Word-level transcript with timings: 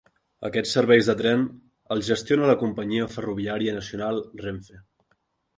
Aquests 0.47 0.71
serveis 0.77 1.09
de 1.09 1.15
tren 1.19 1.43
els 1.95 2.09
gestiona 2.13 2.49
la 2.53 2.57
companyia 2.63 3.11
ferroviària 3.19 3.77
nacional 3.79 4.23
Renfe. 4.47 4.83